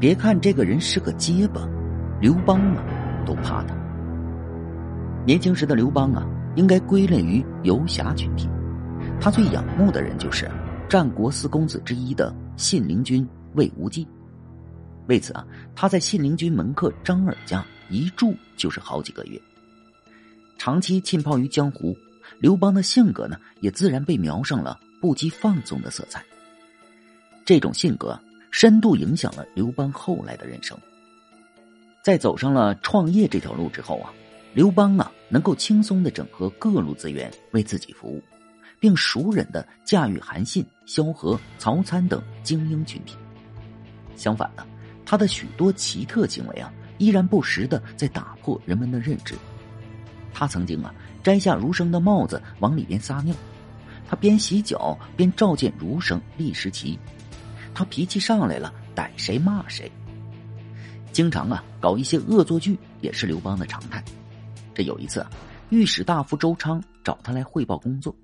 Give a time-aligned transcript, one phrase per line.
[0.00, 1.66] 别看这个人是个结巴，
[2.20, 2.84] 刘邦啊
[3.24, 3.74] 都怕他。
[5.24, 8.48] 年轻时的刘邦啊，应该归类于游侠群体，
[9.20, 10.50] 他最仰慕的人就是
[10.88, 14.06] 战国四公子之一的信陵君魏无忌。
[15.06, 19.40] 为此啊，他在信陵君门客张耳家一住就是好几个月。
[20.58, 21.96] 长期浸泡于江湖，
[22.38, 26.22] 刘邦的性格呢，也自然被描上了不羁放纵的色彩。
[27.44, 28.18] 这种性格
[28.56, 30.78] 深度影响了刘邦后来的人生。
[32.04, 34.14] 在走上了创业这条路之后啊，
[34.54, 38.22] 刘邦啊，能够轻松的整合各路资源为自己服务，
[38.78, 43.16] 并熟稔的驾驭韩信、萧何、曹参等精英群体。
[44.14, 44.64] 相反呢，
[45.04, 49.34] 他的许多奇特行为啊，依然不时的在打破人们的认知。
[50.32, 53.34] 他曾经啊摘下儒生的帽子往里边撒尿，
[54.08, 56.96] 他边洗脚边召见儒生立时旗，
[57.74, 59.90] 他脾气上来了逮谁骂谁，
[61.12, 64.02] 经常啊搞一些恶作剧也是刘邦的常态。
[64.72, 65.30] 这有一次啊，
[65.70, 68.14] 御史大夫周昌找他来汇报工作，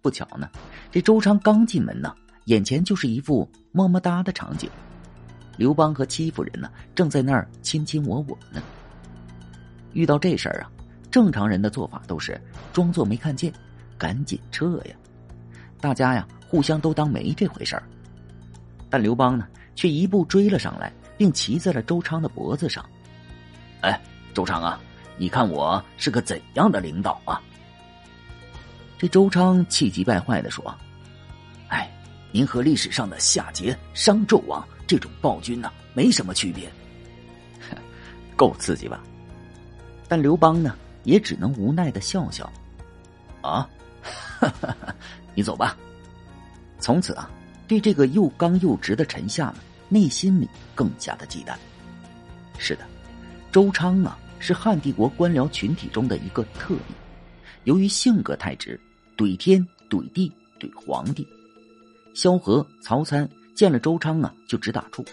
[0.00, 0.48] 不巧呢，
[0.90, 2.14] 这周昌刚进门呢，
[2.46, 4.68] 眼前就是一副么么哒的场景，
[5.56, 8.62] 刘邦和戚夫人呢正在那儿卿卿我我呢。
[9.92, 10.72] 遇到这事儿啊。
[11.08, 12.38] 正常人的做法都是
[12.74, 13.50] 装作没看见，
[13.96, 14.94] 赶紧撤呀！
[15.80, 17.82] 大家呀，互相都当没这回事儿。
[18.96, 22.82] 但刘邦呢，却一步追了上来，并骑在了周昌的脖子上。
[23.82, 24.00] 哎，
[24.32, 24.80] 周昌啊，
[25.18, 27.38] 你看我是个怎样的领导啊？
[28.96, 30.74] 这周昌气急败坏的说
[31.68, 31.92] ：“哎，
[32.32, 36.66] 您和历史上的夏桀、商纣王这种暴君呢，没什么区别。
[38.34, 39.02] 够刺激吧？
[40.08, 40.74] 但刘邦呢？”
[41.04, 42.50] 也只能无奈的笑笑，
[43.42, 43.68] 啊，
[45.36, 45.76] 你走吧。
[46.80, 47.30] 从此啊，
[47.68, 49.56] 对这个又刚又直的臣下呢，
[49.88, 51.54] 内心里更加的忌惮。
[52.58, 52.86] 是的，
[53.50, 56.94] 周昌啊，是汉帝国官僚群体中的一个特例。
[57.64, 58.80] 由于性格太直，
[59.16, 61.26] 怼天怼地怼皇帝，
[62.14, 65.04] 萧何、曹参见了周昌啊，就直打怵；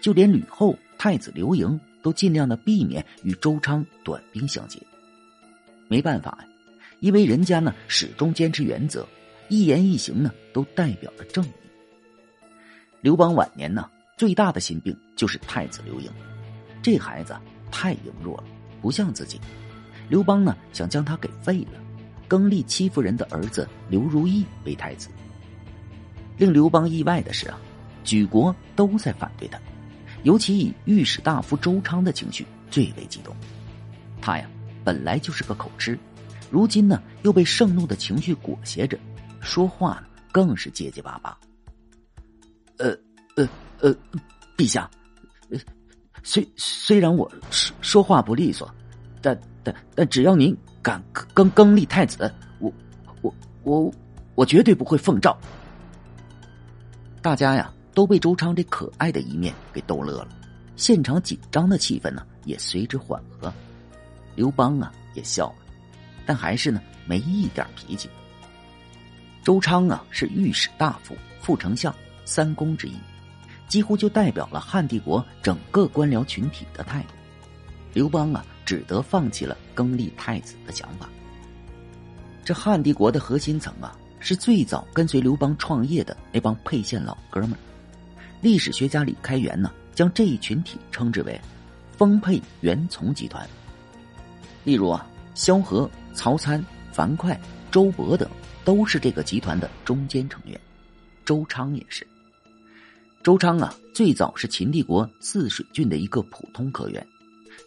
[0.00, 4.80] 就连吕后、太子刘盈都尽量的避免与周昌短兵相接。
[5.86, 6.46] 没办法呀，
[7.00, 9.06] 因为人家呢始终坚持原则，
[9.48, 11.52] 一言一行呢都代表着正义。
[13.02, 16.08] 刘邦晚年呢最大的心病就是太子刘盈，
[16.80, 17.36] 这孩子
[17.68, 18.44] 太羸弱了，
[18.80, 19.40] 不像自己。
[20.08, 21.80] 刘邦呢想将他给废了，
[22.28, 25.08] 更立戚夫人的儿子刘如意为太子。
[26.38, 27.58] 令刘邦意外的是啊，
[28.04, 29.58] 举国都在反对他，
[30.22, 33.34] 尤其以御史大夫周昌的情绪最为激动，
[34.20, 34.48] 他呀。
[34.84, 35.96] 本来就是个口吃，
[36.50, 38.98] 如今呢又被盛怒的情绪裹挟着，
[39.40, 41.36] 说话呢更是结结巴巴。
[42.82, 42.96] 呃
[43.36, 43.48] 呃
[43.80, 43.94] 呃，
[44.56, 44.90] 陛下，
[45.50, 45.58] 呃
[46.22, 48.68] 虽虽然我说说话不利索，
[49.20, 52.72] 但但但只要您敢更更立太子，我
[53.20, 53.92] 我我
[54.34, 55.36] 我绝对不会奉诏。
[57.20, 60.28] 大家呀都被周昌这可爱的一面给逗乐了，
[60.76, 63.52] 现场紧张的气氛呢也随之缓和。
[64.34, 65.54] 刘邦啊也笑了，
[66.26, 68.08] 但还是呢没一点脾气。
[69.44, 71.94] 周昌啊是御史大夫、副丞相、
[72.24, 72.94] 三公之一，
[73.68, 77.08] 几乎就代表了汉帝国整个官僚群体的态度。
[77.92, 81.08] 刘邦啊只得放弃了更立太子的想法。
[82.44, 87.52] 这汉帝国的核心层啊是最早跟随刘邦创业的那帮沛县老哥们。
[88.40, 91.40] 历史学家李开元呢将这一群体称之为
[91.96, 93.46] “丰沛元从集团”。
[94.64, 97.38] 例如啊，萧何、曹参、樊哙、
[97.70, 98.28] 周勃等
[98.64, 100.58] 都是这个集团的中间成员，
[101.24, 102.06] 周昌也是。
[103.22, 107.06] 周昌啊，最早是秦帝国泗水郡的一个普通科员。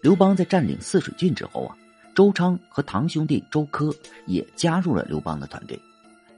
[0.01, 1.77] 刘邦在占领泗水郡之后啊，
[2.13, 3.89] 周昌和堂兄弟周柯
[4.27, 5.79] 也加入了刘邦的团队，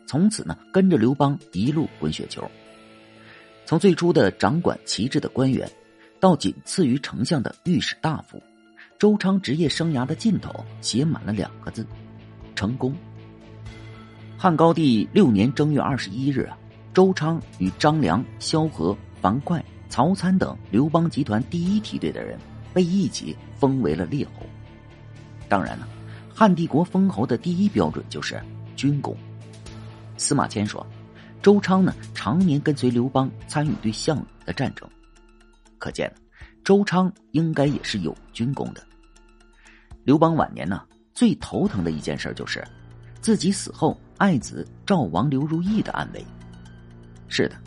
[0.06, 2.48] 从此呢，跟着刘邦一路滚雪球。
[3.66, 5.68] 从最初的掌管旗帜的官员，
[6.20, 8.40] 到仅次于丞相的御史大夫。
[9.00, 11.84] 周昌职业生涯的尽头写满了两个字：
[12.56, 12.96] 成功。
[14.38, 16.56] 汉高帝六年正月二十一日啊，
[16.94, 18.96] 周昌与张良、萧何、
[19.28, 22.40] 樊哙、曹参等刘邦集团第一梯队的人
[22.74, 24.46] 被一起封为了列侯。
[25.50, 25.86] 当然了，
[26.34, 28.42] 汉帝国封侯的第一标准就是
[28.78, 29.14] 军功。
[30.16, 30.88] 司马迁说，
[31.42, 34.90] 周昌呢常年跟随刘邦参与对项羽的战争，
[35.78, 36.10] 可见。
[36.64, 38.82] 周昌应该也是有军功的。
[40.06, 40.84] 刘邦晚年呢，
[41.14, 42.66] 最头疼的一件事就是，
[43.20, 46.26] 自己死后爱子赵王刘如意的安危。
[47.28, 47.58] 是的，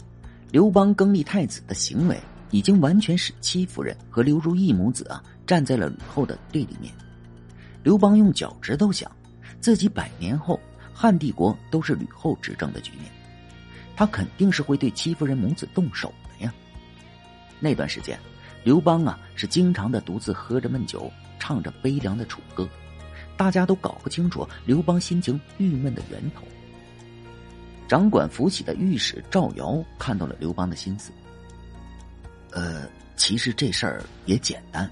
[0.52, 2.20] 刘邦更立太子的行为
[2.50, 6.92] 已经完全使戚夫人和刘如意母子啊站在了吕后的对立面。
[7.84, 9.10] 刘邦用脚趾头想，
[9.60, 10.58] 自己百年后
[10.92, 13.04] 汉帝国都是吕后执政的局面，
[13.94, 16.52] 他肯定是会对戚夫人母子动手的呀。
[17.60, 18.18] 那段时间，
[18.64, 22.68] 刘邦啊是经常的独自喝着闷酒，唱着悲凉的楚歌，
[23.36, 26.42] 大家都搞不清楚刘邦心情郁闷的源头。
[27.90, 31.10] 掌管府起的御史赵尧看到了刘邦的心思。
[32.52, 34.88] 呃，其实这事儿也简单，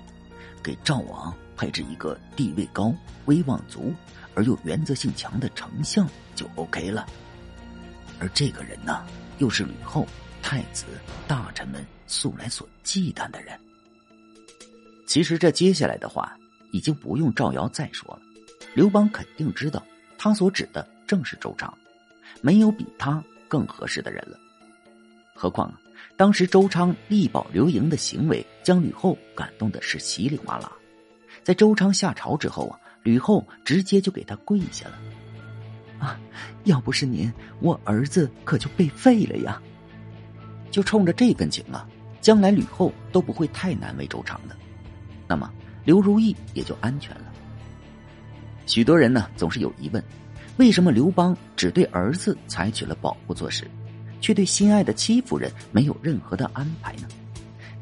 [0.65, 2.93] 给赵王配置一个地位高、
[3.27, 3.95] 威望足
[4.35, 7.07] 而又原则性强的丞相就 OK 了。
[8.19, 9.07] 而这个人呢，
[9.39, 10.05] 又是吕后、
[10.43, 10.85] 太子、
[11.29, 13.57] 大臣们素来所忌惮的人。
[15.07, 16.37] 其实这接下来的话
[16.73, 18.23] 已经不用赵尧再说了，
[18.75, 19.81] 刘邦肯定知道，
[20.19, 21.73] 他所指的正是周昌。
[22.41, 24.39] 没有比他更合适的人了。
[25.35, 25.81] 何况啊，
[26.17, 30.73] 当时周昌力保刘盈的行为，将吕后感动的是稀里哗啦。
[31.43, 34.99] 在周昌下朝之后啊，吕后直接就给他跪下了。
[35.99, 36.19] 啊，
[36.65, 39.61] 要不是您，我儿子可就被废了呀！
[40.71, 41.89] 就冲着这份情啊，
[42.21, 44.57] 将来吕后都不会太难为周昌的。
[45.27, 45.53] 那么
[45.85, 47.33] 刘如意也就安全了。
[48.67, 50.03] 许多人呢，总是有疑问。
[50.59, 53.65] 为什么刘邦只对儿子采取了保护措施，
[54.21, 57.07] 却对心爱的戚夫人没有任何的安排呢？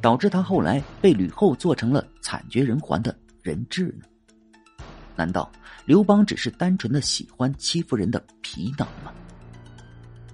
[0.03, 4.85] 导致他后来被吕后做成了惨绝人寰的人质呢？
[5.17, 5.51] 难道
[5.87, 9.11] 刘邦只是单纯的喜欢戚夫人的皮囊吗？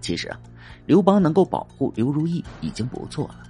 [0.00, 0.36] 其实啊，
[0.84, 3.44] 刘邦能够保护刘如意已经不错了。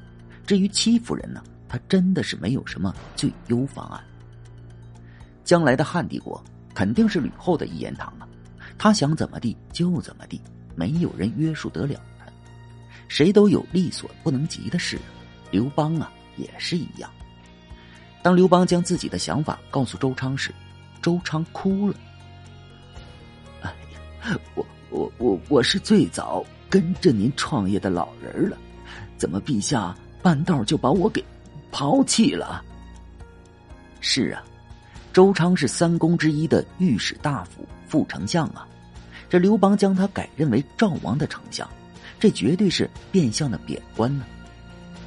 [0.47, 3.99] 至于戚夫人呢，他真的是没有什么最优方案。
[5.45, 6.45] 将来的汉帝国
[6.75, 8.29] 肯定是吕后的一言堂啊。
[8.83, 10.41] 他想怎么地就怎么地，
[10.75, 12.27] 没有人约束得了他。
[13.07, 14.99] 谁都有力所不能及的事，
[15.53, 17.09] 刘邦啊也是一样。
[18.25, 20.53] 当刘邦将自己的想法告诉周昌时，
[21.01, 21.95] 周昌哭了。
[23.61, 23.71] 哎
[24.33, 28.59] 呀，我我我我是最早跟着您创业的老人了，
[29.17, 31.25] 怎么陛下半道就把我给
[31.71, 32.65] 抛弃了？
[34.01, 34.43] 是啊。
[35.13, 38.67] 周昌是三公之一的御史大夫、副丞相啊，
[39.29, 41.69] 这刘邦将他改任为赵王的丞相，
[42.19, 44.25] 这绝对是变相的贬官呢。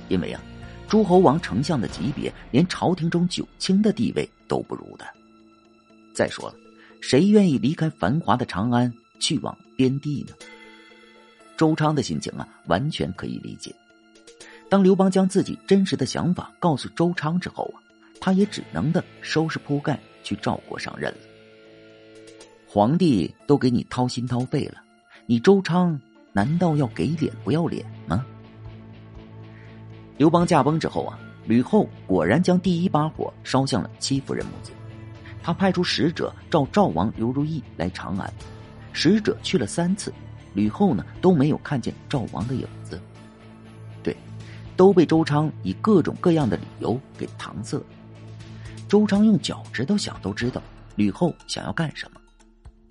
[0.08, 0.40] 因为啊，
[0.88, 5.06] 诸侯王丞相的级别，连朝廷中九卿的地位都不如的。
[6.14, 6.56] 再说了，
[7.02, 10.36] 谁愿意离开繁华的长安去往边地呢？
[11.58, 13.74] 周昌的心情啊，完全可以理解。
[14.70, 17.82] 当刘邦将自己真实的想法告诉周昌之后啊。
[18.26, 21.18] 他也只能的收拾铺盖去赵国上任了。
[22.68, 24.82] 皇帝都给你掏心掏肺了，
[25.28, 26.02] 你周昌
[26.34, 28.26] 难道要给脸不要脸吗？
[30.18, 34.72] 刘邦驾崩之后啊，吕后果然将第一把火烧向了戚夫人母子。
[35.44, 38.34] 他派出使者召赵王刘如意来长安，
[38.92, 40.12] 使者去了三次，
[40.56, 43.00] 吕后呢都没有看见赵王的影子。
[44.02, 44.18] 对，
[44.76, 47.80] 都被周昌以各种各样的理由给搪塞。
[48.96, 50.64] 周昌用脚趾头想都知道
[50.96, 52.22] 吕后想要干什么，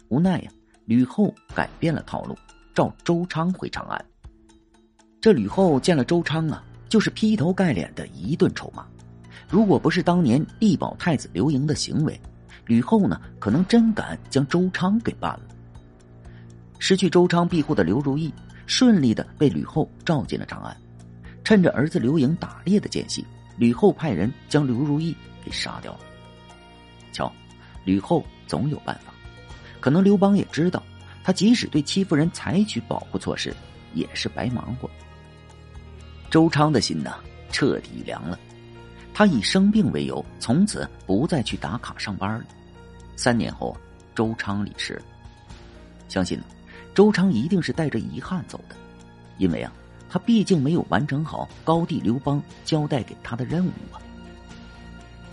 [0.09, 0.51] 无奈呀，
[0.85, 2.37] 吕后改变了套路，
[2.75, 4.05] 召周昌回长安。
[5.19, 8.87] 这吕后见了周昌啊，就是劈头盖脸的一顿臭骂。
[9.49, 12.21] 如果不是当年力保太子刘盈的行为，
[12.67, 15.41] 吕后呢，可能真敢将周昌给办了。
[16.79, 18.31] 失去周昌庇护的刘如意，
[18.67, 20.77] 顺利的被吕后召进了长安。
[21.43, 23.25] 趁着儿子刘盈打猎的间隙，
[23.57, 25.17] 吕后派人将刘如意。
[25.45, 26.01] 给杀掉了。
[27.13, 27.33] 瞧，
[27.85, 29.13] 吕后总有办法。
[29.81, 30.83] 可能刘邦也知道，
[31.23, 33.55] 他即使对戚夫人采取保护措施，
[33.93, 34.89] 也是白忙活。
[36.31, 37.15] 周昌的心呢，
[37.53, 38.39] 彻底凉了。
[39.13, 42.45] 他以生病为由，从此不再去打卡上班了。
[43.15, 43.77] 三年后，
[44.15, 45.01] 周昌离世。
[46.09, 46.41] 相信，
[46.95, 48.75] 周昌一定是带着遗憾走的，
[49.39, 49.73] 因为啊，
[50.09, 54.01] 他毕竟没有完成好高帝刘邦交代给他的任务啊。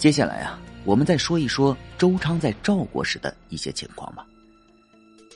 [0.01, 4.25] 接下来啊，我们再说一说周昌在赵国时的一些情况吧。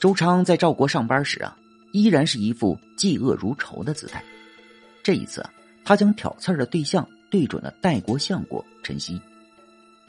[0.01, 1.55] 周昌在赵国上班时啊，
[1.91, 4.23] 依然是一副嫉恶如仇的姿态。
[5.03, 5.53] 这一次啊，
[5.83, 9.21] 他将挑刺的对象对准了代国相国陈豨。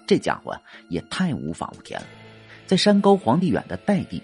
[0.07, 2.07] 这家伙啊，也太无法无天了。
[2.67, 4.23] 在山高皇帝远的代地，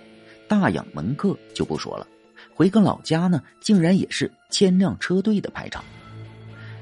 [0.48, 2.06] 大养门客就不说了，
[2.54, 5.84] 回个老家呢，竟然也是千辆车队的排场。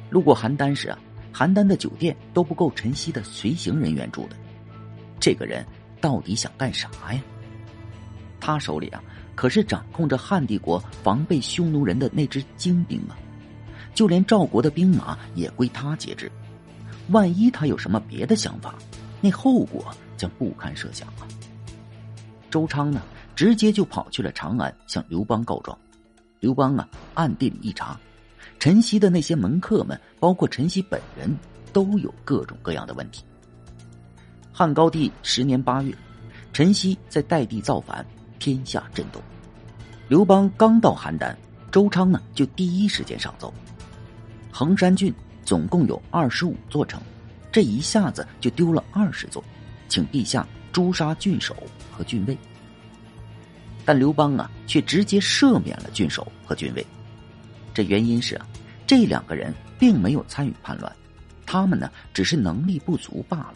[0.08, 0.96] 路过邯郸时啊。
[1.32, 4.36] 邯郸的酒店都不够陈曦的随行人员住的，
[5.18, 5.64] 这个人
[6.00, 7.20] 到底想干啥呀？
[8.40, 9.02] 他手里啊，
[9.34, 13.16] 可是掌控着汉帝国防备匈奴人的那支精兵啊！
[13.94, 16.30] 就连赵国的兵马也归他节制。
[17.08, 18.74] 万一他有什么别的想法，
[19.20, 21.28] 那后果将不堪设想啊！
[22.50, 23.02] 周昌呢，
[23.36, 25.76] 直接就跑去了长安，向刘邦告状。
[26.40, 27.98] 刘邦啊，暗地里一查，
[28.58, 31.34] 陈曦的那些门客们，包括陈曦本人，
[31.72, 33.24] 都有各种各样的问题。
[34.52, 35.94] 汉高帝十年八月，
[36.52, 38.04] 陈曦在代地造反，
[38.38, 39.22] 天下震动。
[40.08, 41.34] 刘邦刚到邯郸，
[41.70, 43.52] 周昌呢就第一时间上奏。
[44.50, 45.14] 衡山郡
[45.44, 47.00] 总共有二十五座城，
[47.50, 49.42] 这一下子就丢了二十座，
[49.88, 51.56] 请陛下诛杀郡守
[51.90, 52.36] 和郡尉。
[53.84, 56.86] 但刘邦啊，却直接赦免了郡守和郡尉。
[57.72, 58.46] 这原因是啊，
[58.86, 60.92] 这两个人并没有参与叛乱，
[61.46, 63.54] 他们呢只是能力不足罢了。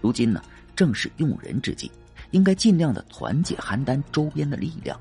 [0.00, 0.42] 如今呢，
[0.76, 1.90] 正是用人之际，
[2.30, 4.98] 应该尽量的团结邯郸周边的力量。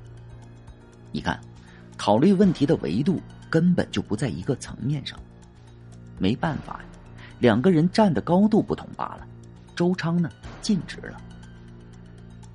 [1.12, 1.40] 你看，
[1.98, 5.20] 考虑问题的维度根本就不在一个层面上。
[6.18, 6.86] 没办法呀，
[7.40, 9.28] 两个人站的高度不同罢了。
[9.76, 10.30] 周昌呢，
[10.62, 11.22] 尽职了。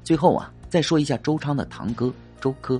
[0.04, 0.52] 最后啊。
[0.70, 2.78] 再说一下周昌的堂哥周柯。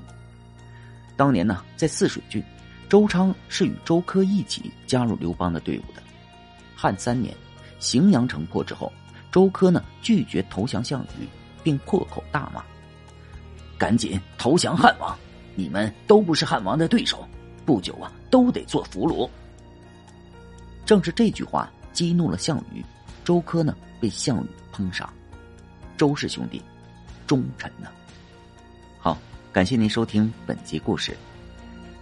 [1.17, 2.45] 当年呢，在泗水郡，
[2.89, 6.03] 周昌是与周柯一起加入刘邦的队伍的。
[6.75, 7.35] 汉三年，
[7.79, 8.93] 荥阳城破之后，
[9.31, 11.29] 周柯呢拒绝投降项羽，
[11.63, 12.65] 并破口大骂
[13.77, 15.17] ：“赶紧投降汉王！
[15.55, 17.29] 你们都不是汉王的对手，
[17.67, 19.29] 不久啊都得做俘虏。”
[20.87, 22.83] 正是这句话激怒了项羽，
[23.25, 25.09] 周柯呢被项羽烹杀。
[25.97, 26.63] 周氏兄弟。
[27.27, 27.91] 忠臣呢？
[28.99, 29.19] 好，
[29.53, 31.15] 感谢您收听本集故事。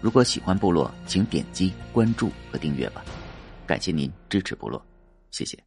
[0.00, 3.05] 如果喜欢部落，请点击关注和订阅吧。
[3.67, 4.85] 感谢您支持部落，
[5.31, 5.65] 谢谢。